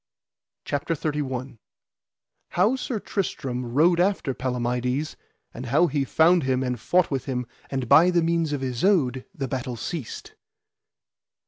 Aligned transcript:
CHAPTER 0.65 0.95
XXXI. 0.95 1.59
How 2.57 2.75
Sir 2.75 2.99
Tristram 2.99 3.63
rode 3.71 3.99
after 3.99 4.33
Palamides, 4.33 5.15
and 5.53 5.67
how 5.67 5.85
he 5.85 6.05
found 6.05 6.41
him 6.41 6.63
and 6.63 6.79
fought 6.79 7.11
with 7.11 7.25
him, 7.25 7.45
and 7.69 7.87
by 7.87 8.09
the 8.09 8.23
means 8.23 8.51
of 8.51 8.63
Isoud 8.63 9.25
the 9.31 9.47
battle 9.47 9.75
ceased. 9.75 10.33